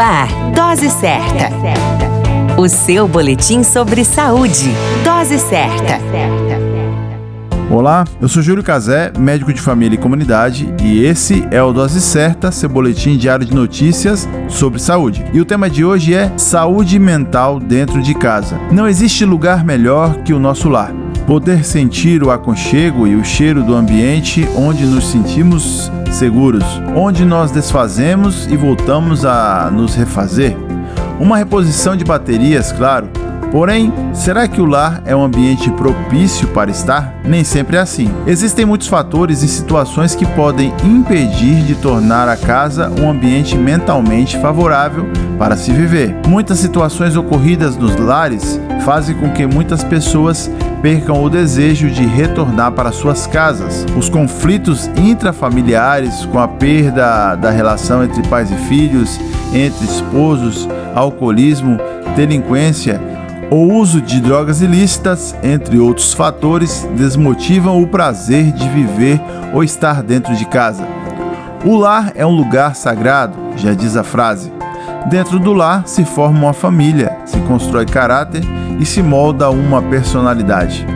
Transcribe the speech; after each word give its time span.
ar, 0.00 0.28
Dose 0.54 0.88
Certa. 0.88 1.50
O 2.56 2.66
seu 2.68 3.06
boletim 3.06 3.62
sobre 3.62 4.02
saúde. 4.02 4.70
Dose 5.04 5.38
Certa. 5.38 6.00
Olá, 7.70 8.04
eu 8.20 8.26
sou 8.26 8.42
Júlio 8.42 8.64
Cazé, 8.64 9.12
médico 9.16 9.52
de 9.52 9.60
família 9.60 9.94
e 9.94 9.98
comunidade, 9.98 10.74
e 10.82 11.04
esse 11.04 11.46
é 11.50 11.62
o 11.62 11.72
Dose 11.72 12.00
Certa, 12.00 12.50
seu 12.50 12.68
boletim 12.68 13.16
diário 13.16 13.44
de 13.44 13.54
notícias 13.54 14.28
sobre 14.48 14.80
saúde. 14.80 15.24
E 15.32 15.40
o 15.40 15.44
tema 15.44 15.68
de 15.68 15.84
hoje 15.84 16.14
é 16.14 16.32
saúde 16.36 16.98
mental 16.98 17.60
dentro 17.60 18.02
de 18.02 18.14
casa. 18.14 18.58
Não 18.72 18.88
existe 18.88 19.24
lugar 19.24 19.64
melhor 19.64 20.22
que 20.22 20.32
o 20.32 20.40
nosso 20.40 20.68
lar. 20.68 20.92
Poder 21.30 21.64
sentir 21.64 22.24
o 22.24 22.32
aconchego 22.32 23.06
e 23.06 23.14
o 23.14 23.24
cheiro 23.24 23.62
do 23.62 23.76
ambiente 23.76 24.48
onde 24.56 24.84
nos 24.84 25.12
sentimos 25.12 25.88
seguros, 26.10 26.64
onde 26.96 27.24
nós 27.24 27.52
desfazemos 27.52 28.48
e 28.48 28.56
voltamos 28.56 29.24
a 29.24 29.70
nos 29.72 29.94
refazer. 29.94 30.56
Uma 31.20 31.36
reposição 31.36 31.94
de 31.94 32.04
baterias, 32.04 32.72
claro. 32.72 33.08
Porém, 33.52 33.92
será 34.12 34.48
que 34.48 34.60
o 34.60 34.64
lar 34.64 35.02
é 35.04 35.14
um 35.14 35.22
ambiente 35.22 35.70
propício 35.70 36.48
para 36.48 36.68
estar? 36.68 37.20
Nem 37.24 37.44
sempre 37.44 37.76
é 37.76 37.80
assim. 37.80 38.10
Existem 38.26 38.66
muitos 38.66 38.88
fatores 38.88 39.44
e 39.44 39.48
situações 39.48 40.16
que 40.16 40.26
podem 40.26 40.72
impedir 40.84 41.62
de 41.62 41.76
tornar 41.76 42.28
a 42.28 42.36
casa 42.36 42.90
um 43.00 43.08
ambiente 43.08 43.56
mentalmente 43.56 44.36
favorável 44.38 45.06
para 45.38 45.56
se 45.56 45.70
viver. 45.70 46.12
Muitas 46.26 46.58
situações 46.58 47.14
ocorridas 47.14 47.76
nos 47.76 47.94
lares 47.94 48.60
fazem 48.84 49.14
com 49.16 49.30
que 49.30 49.46
muitas 49.46 49.84
pessoas 49.84 50.50
percam 50.82 51.22
o 51.22 51.30
desejo 51.30 51.90
de 51.90 52.04
retornar 52.04 52.72
para 52.72 52.92
suas 52.92 53.26
casas. 53.26 53.86
Os 53.96 54.08
conflitos 54.08 54.88
intrafamiliares, 54.96 56.24
com 56.26 56.38
a 56.38 56.48
perda 56.48 57.34
da 57.36 57.50
relação 57.50 58.02
entre 58.04 58.22
pais 58.28 58.50
e 58.50 58.56
filhos, 58.68 59.18
entre 59.52 59.84
esposos, 59.84 60.68
alcoolismo, 60.94 61.78
delinquência, 62.16 63.00
o 63.50 63.74
uso 63.74 64.00
de 64.00 64.20
drogas 64.20 64.60
ilícitas, 64.60 65.34
entre 65.42 65.78
outros 65.78 66.12
fatores, 66.12 66.88
desmotivam 66.96 67.82
o 67.82 67.86
prazer 67.88 68.52
de 68.52 68.68
viver 68.68 69.20
ou 69.52 69.64
estar 69.64 70.02
dentro 70.02 70.34
de 70.36 70.44
casa. 70.44 70.86
O 71.64 71.76
lar 71.76 72.12
é 72.14 72.24
um 72.24 72.34
lugar 72.34 72.76
sagrado, 72.76 73.36
já 73.56 73.74
diz 73.74 73.96
a 73.96 74.04
frase. 74.04 74.59
Dentro 75.08 75.38
do 75.38 75.52
lar 75.52 75.84
se 75.86 76.04
forma 76.04 76.38
uma 76.38 76.52
família, 76.52 77.16
se 77.24 77.38
constrói 77.40 77.86
caráter 77.86 78.42
e 78.78 78.84
se 78.84 79.02
molda 79.02 79.50
uma 79.50 79.82
personalidade. 79.82 80.86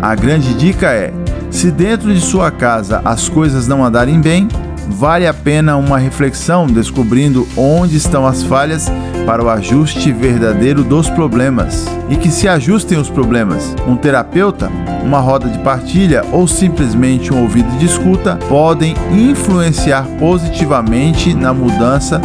A 0.00 0.14
grande 0.14 0.54
dica 0.54 0.88
é: 0.92 1.12
se 1.50 1.70
dentro 1.70 2.12
de 2.12 2.20
sua 2.20 2.50
casa 2.50 3.00
as 3.04 3.28
coisas 3.28 3.66
não 3.66 3.84
andarem 3.84 4.20
bem, 4.20 4.48
vale 4.88 5.26
a 5.26 5.34
pena 5.34 5.76
uma 5.76 5.98
reflexão 5.98 6.66
descobrindo 6.66 7.48
onde 7.56 7.96
estão 7.96 8.26
as 8.26 8.42
falhas 8.42 8.90
para 9.26 9.44
o 9.44 9.50
ajuste 9.50 10.12
verdadeiro 10.12 10.82
dos 10.82 11.10
problemas. 11.10 11.86
E 12.08 12.16
que 12.16 12.30
se 12.30 12.48
ajustem 12.48 12.98
os 12.98 13.10
problemas. 13.10 13.74
Um 13.86 13.96
terapeuta, 13.96 14.70
uma 15.02 15.20
roda 15.20 15.48
de 15.48 15.58
partilha 15.58 16.24
ou 16.32 16.46
simplesmente 16.46 17.32
um 17.32 17.42
ouvido 17.42 17.70
de 17.78 17.86
escuta 17.86 18.38
podem 18.48 18.94
influenciar 19.10 20.06
positivamente 20.18 21.34
na 21.34 21.52
mudança 21.52 22.20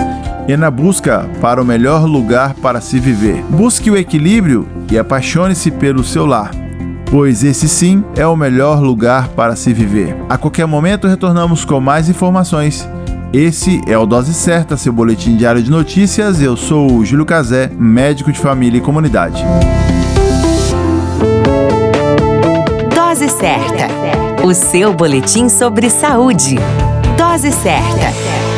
e 0.47 0.57
na 0.57 0.69
busca 0.69 1.29
para 1.41 1.61
o 1.61 1.65
melhor 1.65 2.05
lugar 2.05 2.53
para 2.55 2.81
se 2.81 2.99
viver. 2.99 3.43
Busque 3.49 3.89
o 3.89 3.97
equilíbrio 3.97 4.67
e 4.91 4.97
apaixone-se 4.97 5.71
pelo 5.71 6.03
seu 6.03 6.25
lar, 6.25 6.51
pois 7.09 7.43
esse 7.43 7.69
sim 7.69 8.03
é 8.15 8.25
o 8.27 8.35
melhor 8.35 8.81
lugar 8.81 9.29
para 9.29 9.55
se 9.55 9.73
viver. 9.73 10.15
A 10.29 10.37
qualquer 10.37 10.65
momento 10.65 11.07
retornamos 11.07 11.65
com 11.65 11.79
mais 11.79 12.09
informações. 12.09 12.87
Esse 13.31 13.81
é 13.87 13.97
o 13.97 14.05
Dose 14.05 14.33
Certa, 14.33 14.77
seu 14.77 14.93
boletim 14.93 15.35
diário 15.35 15.63
de 15.63 15.71
notícias. 15.71 16.39
Eu 16.39 16.55
sou 16.55 16.91
o 16.91 17.05
Júlio 17.05 17.25
Cazé, 17.25 17.71
médico 17.75 18.31
de 18.31 18.39
família 18.39 18.77
e 18.77 18.81
comunidade. 18.81 19.43
Dose 22.93 23.29
Certa, 23.29 23.87
o 24.45 24.53
seu 24.53 24.93
boletim 24.93 25.49
sobre 25.49 25.89
saúde. 25.89 26.59
Dose 27.17 27.51
certa. 27.51 28.52